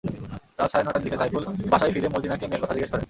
রাত 0.59 0.69
সাড়ে 0.71 0.83
নয়টার 0.85 1.03
দিকে 1.05 1.17
সাইফুল 1.17 1.43
বাসায় 1.71 1.91
ফিরে 1.93 2.07
মর্জিনাকে 2.13 2.45
মেয়ের 2.47 2.61
কথা 2.63 2.73
জিজ্ঞেস 2.75 2.91
করেন। 2.91 2.99